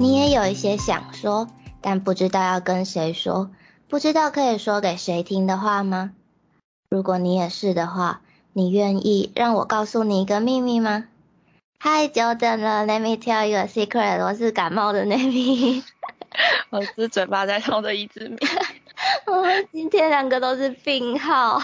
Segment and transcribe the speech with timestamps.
[0.00, 1.46] 你也有一些想说，
[1.82, 3.50] 但不知道要跟谁说，
[3.86, 6.12] 不知道可以说给谁听的话吗？
[6.88, 8.22] 如果你也是的话，
[8.54, 11.04] 你愿意让我告诉你一个秘密吗？
[11.78, 15.82] 太，久等了，Let me tell you a secret，我是感冒的 Nami，
[16.70, 18.38] 我是嘴巴在痛的一只米。
[19.28, 21.60] 我们今天两个都是病号，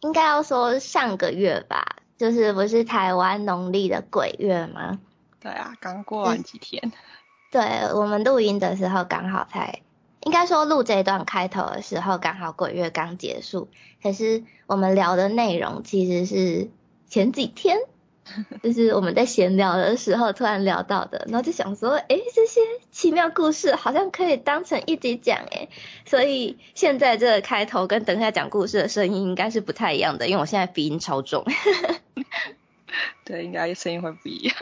[0.00, 4.98] 应该要说上个月吧，就是不是台湾农历的鬼月吗？
[5.44, 6.90] 对啊，刚过完几天。
[7.52, 7.60] 对
[7.92, 9.82] 我们录音的时候刚好才，
[10.22, 13.68] 应该说录这段开头的时候刚好鬼月刚结束，
[14.02, 16.70] 可是我们聊的内容其实是
[17.08, 17.76] 前几天。
[18.62, 25.68] 就是我们在闲聊的时候突然聊到的，然后就想说，哎，这些奇妙故事好像可以当成一集讲，哎，
[26.06, 31.44] 所以现在这个开头跟等下讲故事的声音应该是不太一样的，因为我现在鼻音超重。
[33.26, 34.53] 对，应该声音会不一样。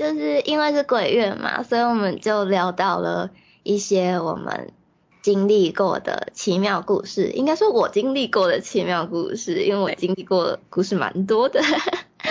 [0.00, 3.30] 对，就是因为是鬼月嘛，所以我们就聊到了
[3.62, 4.72] 一些我们。
[5.22, 11.60] 经历过的奇妙故事，应该说我经历过的奇妙故事，因为我经历过故事蛮多的。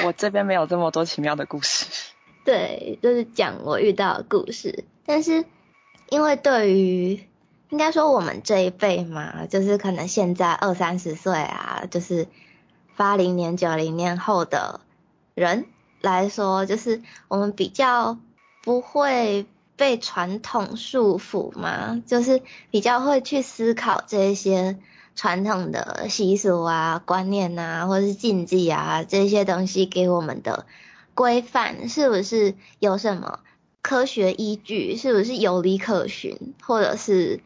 [0.03, 1.85] 我这边没有这么多奇妙的故事。
[2.43, 4.85] 对，就是讲我遇到的故事。
[5.05, 5.45] 但是
[6.09, 7.23] 因为对于
[7.69, 12.25] 应该说我们这一辈嘛，就是可能现在二三十岁啊，就是
[12.97, 14.81] 八零年、九零年后的
[15.35, 15.67] 人
[16.01, 18.17] 来说，就是我们比较
[18.63, 19.45] 不会。
[19.79, 24.77] 被传统束缚嘛，就是比较会去思考这些
[25.15, 30.65] 传统的习俗啊、观念啊，或者是禁忌啊这些东西给我们的
[31.13, 33.39] 规范，是不是有什么
[33.81, 34.97] 科学依据？
[34.97, 36.53] 是不是有理可循？
[36.61, 37.39] 或者是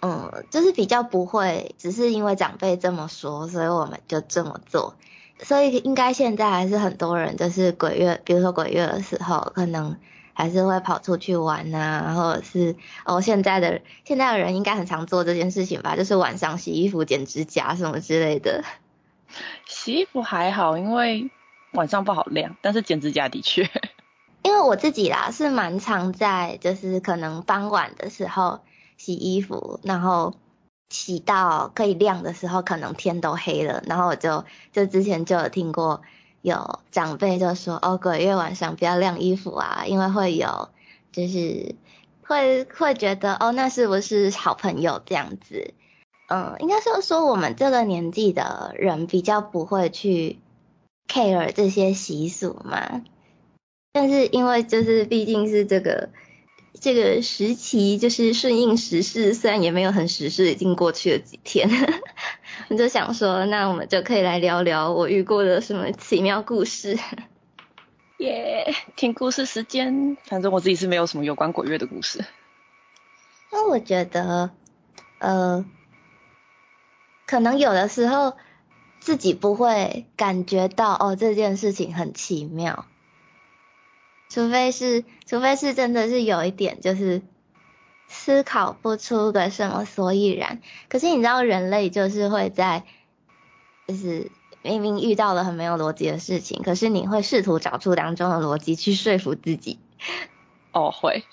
[0.00, 4.94] 嗯，就是比较不会只是因为长辈这么说，所以我们就这么做。
[5.40, 9.96] 所以应该现在还是很多人，就是鬼月，比如说鬼月的时候，可能。
[10.40, 18.62] 还是会跑出去玩呐，或者是哦，现在的现在的人应该很常做这件事情吧，就是晚上洗衣服、剪指甲什么之类的。
[19.66, 21.28] 洗衣服还好，因为
[21.72, 23.68] 晚上不好晾，但是剪指甲的确。
[24.44, 28.60] 因为我自己啦，是蛮常在就是可能傍晚的时候
[28.96, 30.36] 洗衣服，然后
[30.90, 36.02] 洗到可以晾的时候，可能天都黑了，然后我就就之前就有听过。
[36.40, 40.68] 有长辈就说哦，鬼月晚上不要晾衣服啊，因为会有，
[41.10, 41.74] 就是
[42.22, 45.74] 会会觉得哦，那是不是好朋友这样子？
[46.28, 50.38] 嗯，应该是说我们这个年纪的人比较不会去
[51.08, 53.02] care 这些习俗嘛。
[53.92, 56.10] 但是因为就是毕竟是这个
[56.80, 61.68] 这个时期，就是顺应时事，虽然也没有很时事，已经过去了几天。
[62.68, 66.98] 我就想说，那我们就可以来聊聊我遇过的什么奇妙故事。
[68.18, 70.16] 耶，听故事时间。
[70.24, 72.24] 反正我自己是没有什么有关鬼月的故事。
[73.50, 74.50] 那我觉得，
[75.18, 75.64] 呃，
[77.26, 78.34] 可能有的时候
[79.00, 82.86] 自己不会感觉到哦这件事情很奇妙，
[84.28, 87.22] 除非是，除非是真的是有一点就是。
[88.10, 92.84] 思考不出个什么所以然，可是你知道人类就是会在，
[93.86, 94.30] 就是
[94.62, 99.78] 明明遇到了很没有逻辑的事情，可是你会试图找出当中的逻辑去说服自己。
[100.72, 101.24] 哦，会。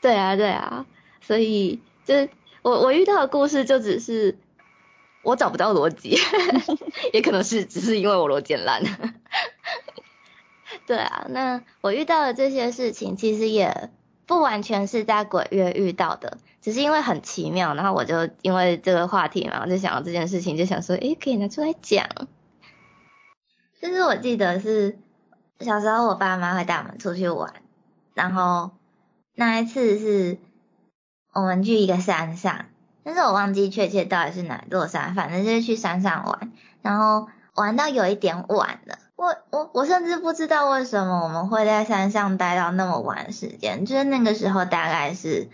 [0.00, 0.86] 对啊，对啊，
[1.20, 2.30] 所以就是
[2.62, 4.38] 我我遇到的故事就只是
[5.22, 6.16] 我找不到逻辑，
[7.12, 8.82] 也可能是只是因为我逻辑烂。
[10.86, 13.90] 对啊，那我遇到的这些事情其实也。
[14.24, 22.06] 不完全是在鬼月遇到的，只是因为很奇妙，然后我就因为这个话题嘛，我就想到这件事情，就想说，诶，可以拿出来讲。
[23.80, 24.96] 就是我记得是
[25.58, 27.52] 小时候我爸妈会带我们出去玩，
[28.14, 28.70] 然后
[29.34, 30.38] 那一次是
[31.34, 32.66] 我们去一个山上，
[33.02, 38.98] 但是我忘记确切到底是哪座山，反正就是去山上玩，然后玩到有一点晚了。
[39.22, 45.48] 我我我甚至不知道为什么我们会在山上待到那么晚时间，就是那个时候大概是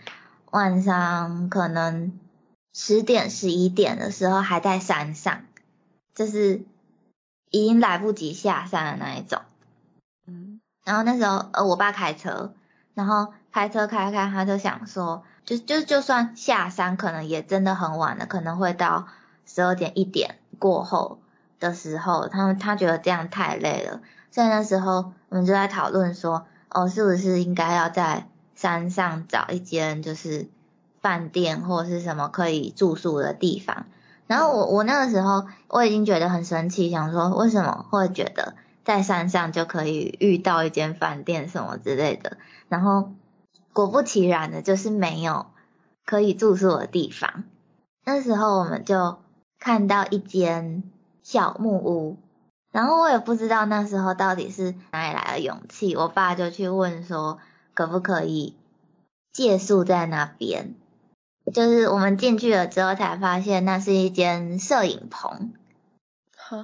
[0.49, 2.19] 晚上可能
[2.73, 5.43] 十点十一点的时候还在山上，
[6.15, 6.63] 就是
[7.51, 9.43] 已经来不及下山的那一种。
[10.25, 12.55] 嗯，然后那时候呃我爸开车，
[12.95, 19.05] 然后开车开开他就想说，就就就算下山可能也真的很晚了，可能会到
[19.45, 21.19] 十二点一点过后。
[21.59, 24.01] 的时候，他们他觉得这样太累了，
[24.31, 30.47] 所以那时候我们就在讨论说，哦，是不是应该要在山上找一间就是
[31.01, 33.85] 饭店或是什么可以住宿的地方。
[34.27, 38.53] 然后我我那个时候我已经觉得很神奇，想说为什么会觉得
[38.83, 43.11] 在山上就可以遇到一间饭店什么之类的，然后
[43.73, 45.47] 果不其然的，就是没有
[46.05, 47.43] 可以住宿的地方。
[48.05, 49.17] 那时候我们就
[49.59, 50.83] 看到一间
[51.29, 52.17] 小木屋，
[52.71, 57.37] 然后我也不知道那时候到底是哪里来的勇气，我爸就去问说
[57.75, 58.55] 可不可以
[59.31, 60.73] 借宿在那边。
[61.53, 65.53] 就是我们进去了之后才发现，那是一间摄影棚。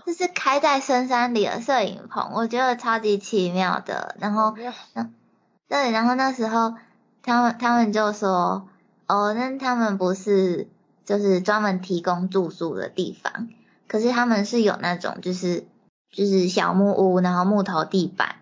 [0.03, 4.15] 这是开在深山里的摄影棚，我觉得超级奇妙的。
[4.19, 4.55] 然后，
[5.67, 6.73] 对，然后那时候
[7.21, 8.67] 他们他们就说，
[9.05, 10.67] 哦，那他们不是
[11.05, 13.49] 就是专门提供住宿的地方，
[13.87, 15.65] 可是他们是有那种就是
[16.11, 18.37] 就是小木屋，然后木头地板，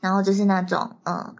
[0.00, 1.34] 然后就是那种嗯，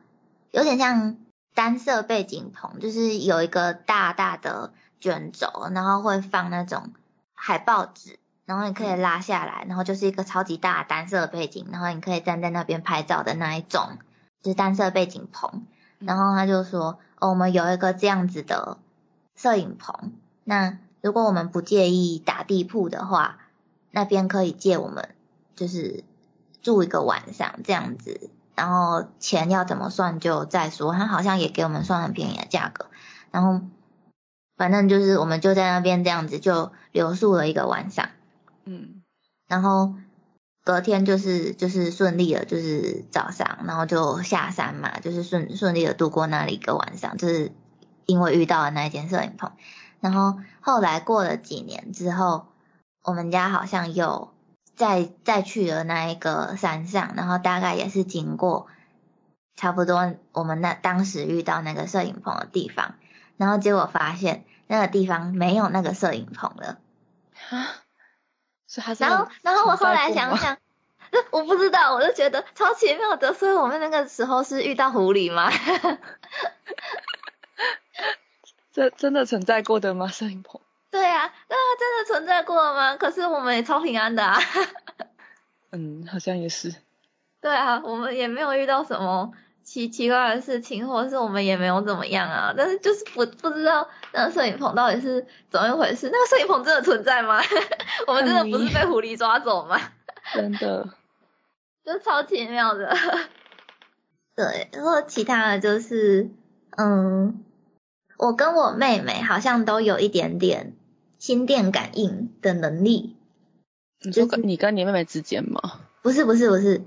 [0.51, 1.17] 有点像
[1.55, 6.93] 单色背景棚，就是有一个大大的卷轴，然后会放那种
[7.35, 8.19] 海报纸。
[8.45, 13.99] 然后你可以拉下来，然后就是一个超级大单色背景，然后你可以站在那边拍照的那一种，
[14.41, 15.67] 就是单色背景棚。
[15.99, 18.79] 然后他就说，哦，我们有一个这样子的
[19.35, 20.13] 摄影棚，
[20.45, 23.39] 那如果我们不介意打地铺的话，
[23.93, 25.15] 那边可以借我们，
[25.55, 26.03] 就是
[26.63, 28.29] 住一个晚上这样子。
[28.57, 32.87] 然后钱要怎么算就再说，他好像也给我们算很便宜的价格。
[33.31, 33.61] 然后
[34.57, 38.09] 反正就是我们就在那边这样子就留宿了一个晚上。
[38.65, 39.05] 嗯，
[39.47, 39.95] 然后
[40.65, 47.53] 隔天就是就是顺利的，就是早上，然后就下山嘛，就是顺顺利的度过那里一个晚上，就是
[48.07, 49.53] 因为遇到了那间摄影棚。
[50.01, 52.47] 然后后来过了几年之后，
[53.03, 54.33] 我们家好像又
[54.75, 58.67] 再再去了那一个山上，然后大概也是经过
[59.55, 62.95] 差不多我们那当时遇到那个摄影棚的地方，
[63.37, 66.79] 然后结果发现那个地方没有那个摄影棚了。
[68.99, 70.59] 然后，然后我后来想想，
[71.31, 73.33] 我不知道，我就觉得超奇妙的。
[73.33, 75.51] 所以我们那个时候是遇到狐狸吗？
[78.77, 80.07] 这真的存在过的吗？
[80.13, 80.61] 摄影棚？
[80.91, 82.95] 对啊，那真的存在过吗？
[82.99, 84.39] 可是我们也超平安的啊。
[85.73, 86.75] 嗯，好像也是。
[87.41, 89.33] 对啊，我们也没有遇到什么。
[89.63, 96.11] 奇奇怪的事情，或者是我们也没有怎么样啊，但是就是不不知道那个摄影棚到底是怎么一回事。
[96.13, 97.41] 那个摄影棚真的存在吗？
[98.07, 99.81] 我们真的不是被狐狸抓走吗？
[100.35, 100.87] 真的，
[101.83, 102.95] 就超奇妙的。
[104.37, 106.31] 对，然后其他的就是，
[106.77, 107.43] 嗯，
[108.17, 110.75] 我跟我妹妹好像都有一点点
[111.19, 113.17] 心电感应的能力。
[114.01, 115.81] 你说跟你跟你妹妹之间吗？
[116.03, 116.83] 不是不是不是，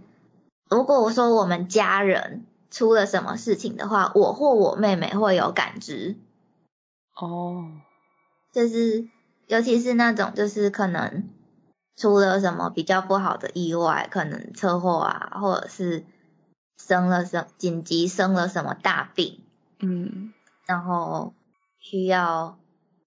[0.70, 2.46] 如果我说我们家人。
[2.72, 6.16] 出了什么事情的话，我或我妹妹会有感知。
[7.16, 7.66] 哦，
[8.54, 9.08] 就是
[9.48, 11.28] 尤其是那种就是可能
[11.98, 16.06] 出了什么比较不好的意外，可能车祸啊，或者是
[16.78, 19.40] 生了什紧急生了什么大病，
[19.80, 20.32] 嗯，
[20.70, 21.34] 然后
[21.80, 22.60] 需要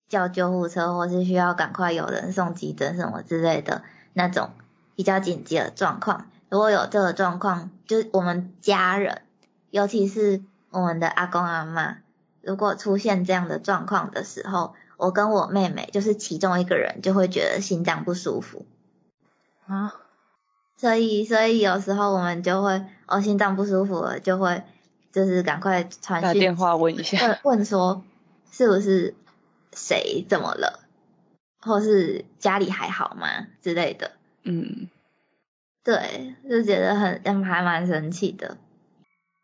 [0.09, 3.83] 叫救护车，或是需要赶快有人送急诊什么之类的
[4.15, 4.51] 那种
[4.97, 6.27] 比较紧急的状况。
[6.49, 9.23] 如果有这个状况，就是我们家人。
[9.71, 11.99] 尤其是我们的阿公阿妈，
[12.41, 18.67] 如果出现这样的状况的时候，我跟我妹妹就是其中一个人就会觉得心脏不舒服
[19.67, 19.95] 啊，
[20.77, 24.65] 所以所以有时候我们就会哦心脏不舒服了，就会
[25.13, 28.03] 就是赶快传讯电话问一下，问问说
[28.51, 29.15] 是不是
[29.73, 30.81] 谁怎么了，
[31.61, 34.89] 或是家里还好吗之类的，嗯，
[35.85, 38.57] 对，就觉得很还蛮神奇的。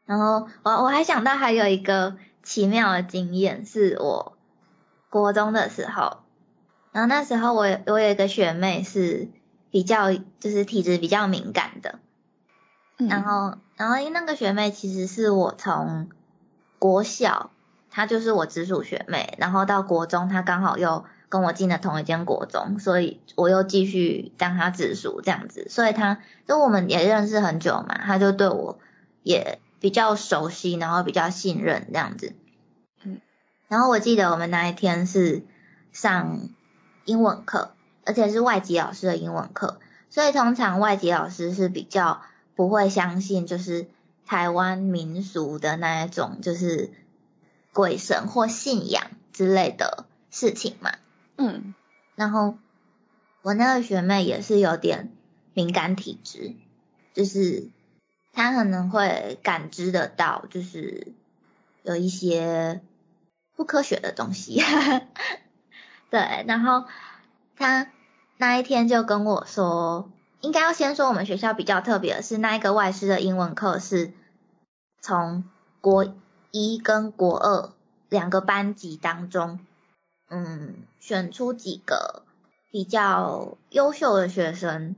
[0.07, 4.37] 然后我我还想到还有一个奇妙的经验，是我
[5.11, 6.19] 国中的时候，
[6.93, 9.29] 然后那时候我我有一个学妹是
[9.71, 11.99] 比较就是体质比较敏感的，
[12.97, 16.11] 然后然后因为那个学妹其实是我从
[16.79, 17.51] 国小，
[17.91, 28.79] 她就是我直属学妹，然后到国中她刚好又跟我进了同一间国中，所以我又继续当她直属这样子，所以她就我们也认识很久嘛，她就对我
[29.23, 29.59] 也。
[29.81, 32.33] 比较熟悉，然后比较信任这样子。
[33.05, 33.21] 嗯，
[33.69, 35.45] 然后我记得我们那一天是
[35.93, 36.49] 上
[37.05, 39.79] 英文课，而且是外籍老师的英文课，
[40.11, 42.23] 所以通常外籍老师是比较
[42.59, 43.87] 不会相信就是
[44.27, 46.91] 台湾民俗的那一种，就是
[47.73, 50.91] 鬼神或信仰之类的事情嘛。
[51.37, 51.73] 嗯，
[52.17, 52.59] 然后
[53.43, 55.13] 我那个学妹也是有点
[55.55, 56.57] 敏感体质，
[57.15, 57.71] 就是。
[58.31, 61.09] 她可能会感知得到，就是
[61.83, 62.81] 有一些
[63.57, 64.63] 不科学的东西，
[66.09, 66.45] 对。
[66.47, 66.85] 然后
[67.57, 67.91] 她
[68.37, 70.09] 那一天就跟我说，
[70.41, 74.13] 应该要先说我们学校比较特别的是，那一个外师的英文课是
[75.01, 75.45] 从
[75.81, 76.15] 国
[76.51, 77.71] 一跟国二
[78.09, 79.59] 两个班级当中，
[80.29, 82.23] 嗯，选出几个
[82.71, 84.95] 比较优秀的学生，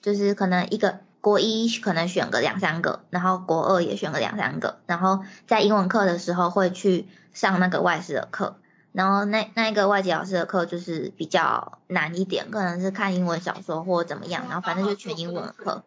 [0.00, 8.56] 就是可能一个国一可能选个两三个，然后国二也选个两三个，然后在英文课的时候会去上那个外师的课。
[8.98, 15.84] 然后那那一个外籍老师的课就是比较难一点，可能是看英文小说或怎么样，然后反正就全英文课，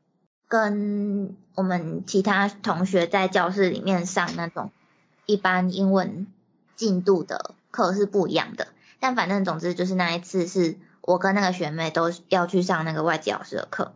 [0.47, 4.71] 跟我们其他同学在教室里面上那种
[5.25, 6.25] 一般英文
[6.77, 8.69] 进度的课是不一样的。
[9.01, 13.91] 但反正总之就是那一次是我跟那个学妹都要去上那个外籍老师的课，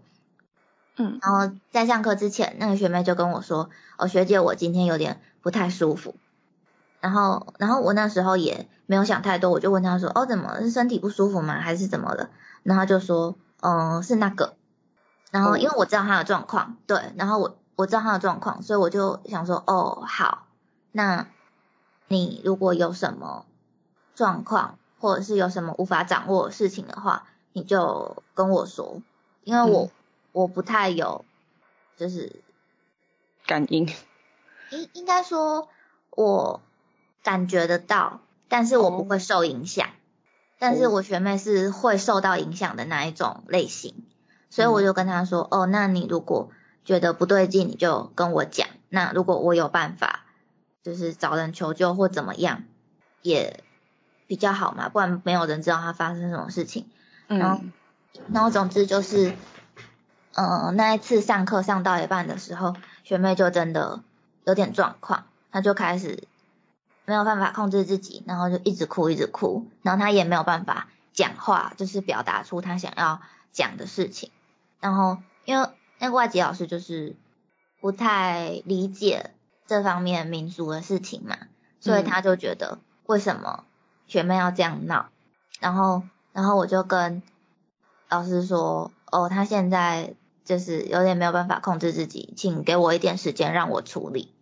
[0.98, 6.16] 嗯，然后在上课之前，那个学妹就跟我说：“哦，学姐，我今天有点不太舒服。”
[7.06, 11.60] 然后，然后我那时候也没有想太多，我就问他说：“哦，怎么是身体不舒服吗？
[11.62, 12.32] 还是怎么了？”
[12.64, 14.56] 然后就说：“嗯，是那个。”
[15.30, 20.48] 然后因为我知道他的状况，对，然后我我知道他的状况，所以我就想说：“哦，好，
[20.92, 21.28] 那
[22.08, 23.46] 你如果有什么
[24.16, 29.04] 状况，或者是有什么无法掌握的事情的话，你就跟我说，
[29.44, 29.92] 因为我、
[30.32, 31.24] 我不太有
[31.98, 32.42] 就是
[33.46, 33.88] 感应，
[34.72, 35.70] 应应该说
[36.10, 36.62] 我。”
[37.26, 39.90] 感觉得到，但是我不会受影响。
[40.60, 44.06] 但是我学妹是会受到影响的那一种类型，
[44.50, 46.52] 所以我就跟她说：“哦，那你如果
[46.86, 48.68] 觉得不对劲，你就跟我讲。
[48.90, 50.24] 那如果我有办法，
[50.84, 52.64] 就是找人求救或怎么样，
[53.24, 53.64] 也
[54.28, 56.88] 比较好嘛，不然没有人知道他发生什么事情。
[57.28, 57.62] 然后，
[58.32, 59.34] 然后总之就是，
[60.36, 64.02] 嗯，那一次上课上到一半的时候，学妹就真的
[64.46, 66.24] 有点状况，她就开始。
[67.06, 73.22] 没有办法控制自己，然后就一直哭，一直哭，然后他也没有办法讲话，就是表达出他想要
[73.52, 74.32] 讲的事情。
[74.80, 75.70] 然后因为
[76.00, 77.16] 那个外籍老师就是
[77.80, 79.32] 不太理解
[79.68, 81.38] 这方面民族的事情嘛，
[81.80, 83.64] 所以他就觉得为什么
[84.08, 85.08] 学妹要这样闹？
[85.60, 87.24] 然后，然后我就跟
[88.10, 94.35] 老师说，哦，他现在就是有点没有办法控制自己，请给我一点时间让我处理。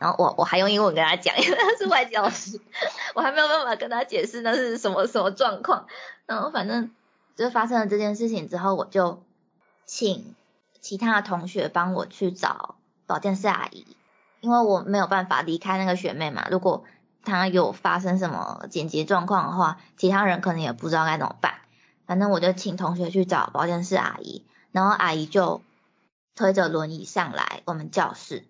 [0.00, 2.58] 然后我我还用英文跟他讲，因为他是外籍老师，
[3.14, 5.86] 我还没有办法跟他解释那是什么什么状况。
[6.24, 6.90] 然后反正
[7.36, 9.22] 就发生了这件事情之后，我就
[9.84, 10.34] 请
[10.80, 12.76] 其他的同学帮我去找
[13.06, 13.86] 保健室阿姨，
[14.40, 16.48] 因为我没有办法离开那个学妹嘛。
[16.50, 16.84] 如果
[17.22, 21.56] 她有发生什么紧急状况的话，其他人可能也不知道该怎么办。
[22.06, 25.60] 反正我就请同学去找保健室阿姨，然后阿姨就
[26.34, 28.46] 推着轮椅上来我们教室。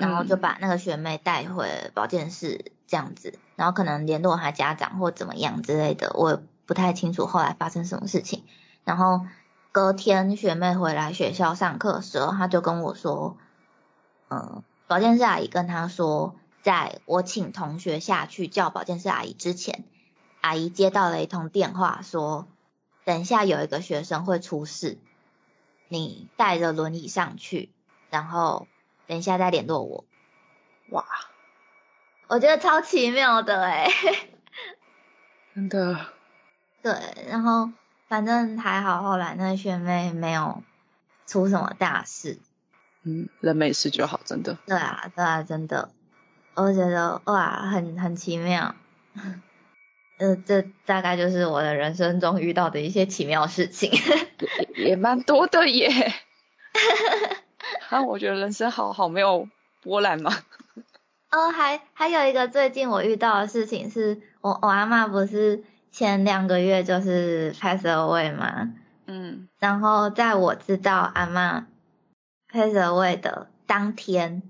[0.00, 8.44] 然后就把那个学妹带回保健室这样子，然后可能联络她家长或怎么样之类的，我不太清楚后来发生什么事情。
[8.82, 9.26] 然后
[9.72, 13.36] 隔天学妹回来学校上课的时候，她就跟我说，
[14.30, 19.84] 嗯，保健室阿姨跟她说，在我请同学下去叫保健室阿姨之前，
[20.40, 22.48] 阿姨接到了一通电话，说
[23.04, 24.98] 等一下有一个学生会出事，
[25.88, 27.70] 你带着轮椅上去，
[28.08, 28.66] 然后。
[29.10, 30.04] 等一下再联络我。
[30.90, 31.04] 哇，
[32.28, 33.88] 我觉得超奇妙的哎，
[35.52, 36.06] 真的。
[36.80, 36.94] 对，
[37.28, 37.72] 然后
[38.06, 40.62] 反正还好，后来那学妹没有
[41.26, 42.38] 出什么大事。
[43.02, 44.58] 嗯，人没事就好，真的。
[44.64, 45.90] 对啊，对啊，真的。
[46.54, 48.76] 我觉得哇，很很奇妙。
[50.18, 53.90] 呃，这大概就是我的人生中遇到的一些奇妙事情。
[54.76, 56.14] 也蛮多的耶。
[57.90, 59.48] 啊，我觉得人生好好没有
[59.82, 60.30] 波澜嘛。
[61.32, 68.72] 哦，还还有一个最近我遇到的事情是，我我阿妈不是前两个月就是 pass away 吗？
[69.06, 69.48] 嗯。
[69.58, 71.66] 然后在我知道阿妈
[72.48, 74.42] pass away 的当天，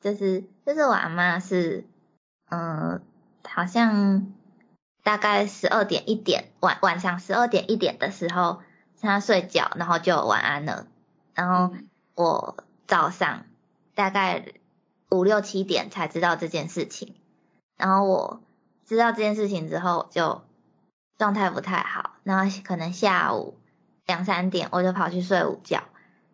[0.00, 1.84] 就是就是我阿妈是，
[2.50, 3.00] 嗯，
[3.48, 4.32] 好像
[5.04, 8.60] 大概十二点一点晚晚上十二点一点的时候，
[9.00, 10.88] 她睡觉，然后就晚安了，
[11.34, 11.72] 然后。
[12.20, 13.46] 我早上
[13.94, 14.52] 大概
[15.10, 17.14] 五六七点才知道这件事情，
[17.78, 18.42] 然后我
[18.84, 20.42] 知道这件事情之后就
[21.16, 23.56] 状态不太好，然后可能下午
[24.04, 25.84] 两三点我就跑去睡午觉，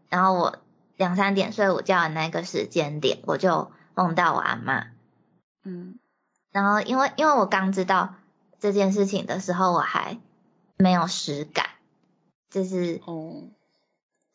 [0.09, 0.59] 然后我
[0.97, 4.89] 两三点睡午觉的那个时间点我就梦到我阿妈，
[5.63, 6.01] 嗯，
[6.51, 8.17] 然后因为因为我刚知道
[8.59, 10.19] 这件事情的时候我还
[10.77, 11.67] 没有实感，
[12.51, 13.51] 就是哦。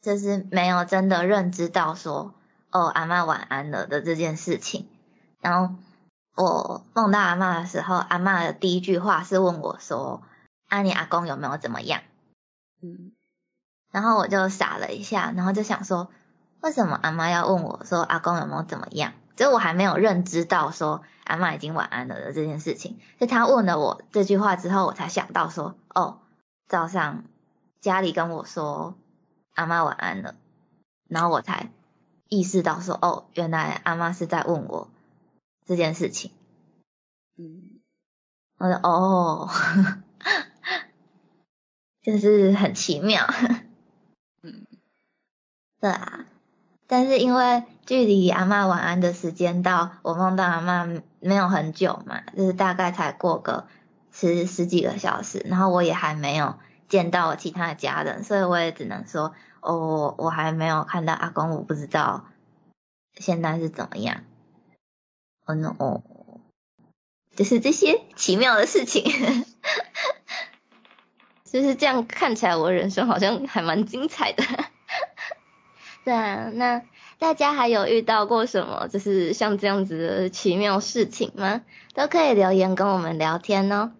[0.02, 2.34] 就是没有真的认知到说，
[2.72, 4.88] 哦，阿妈晚安了的这件事情。
[5.40, 5.76] 然后
[6.36, 10.24] 我梦到阿妈的时候，阿妈的第一句话是问我说
[10.70, 12.02] ：“啊，你阿公有没有怎么样？”
[12.82, 13.12] 嗯，
[13.92, 16.10] 然后我就傻了一下，然后就想说，
[16.62, 19.14] 为什么阿妈要问我说阿公有没有怎么样？
[19.36, 26.20] 就我还没有认知到说阿妈已经晚安了的这件事情，是他问了我这句话之后，我才想到说，哦，
[26.68, 27.24] 早上
[27.80, 28.96] 家里跟我说
[29.54, 30.36] 阿妈晚安了，
[31.10, 31.70] 然后我才
[32.28, 34.90] 意识到说，哦，原来阿妈是在问我
[35.66, 36.32] 这件事情。
[37.38, 37.80] 嗯，
[38.58, 39.50] 我说哦，
[42.02, 43.28] 就是很奇妙。
[44.44, 44.66] 嗯，
[45.80, 46.26] 对啊。
[46.88, 50.86] 但是因为距离阿妈晚安的时间到我梦到阿妈
[51.22, 53.68] 没有很久嘛，就是大概才过个
[54.12, 56.56] 十十几个小时，然后我也还没有
[56.92, 62.26] 见到其他的家人，所以我也只能说，哦，我还没有看到阿公，我不知道
[63.16, 64.26] 现在是怎么样。
[65.46, 66.04] 嗯哦，
[67.34, 69.06] 就是这些奇妙的事情，
[71.46, 74.44] 就是这样看起来，我人生好像还蛮精彩的。
[76.04, 76.82] 对啊，那
[77.20, 81.62] 大家还有遇到过什么就是像这样子的奇妙事情吗？
[81.94, 83.94] 都可以留言跟我们聊天哦。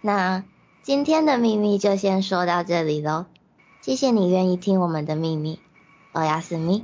[0.00, 0.44] 那
[0.82, 3.26] 今天的秘密就先说到这里喽，
[3.82, 5.60] 谢谢你愿意听我们的秘密，
[6.10, 6.82] 我要是咪。